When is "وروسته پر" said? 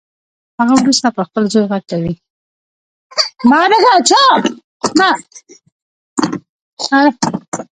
0.81-1.23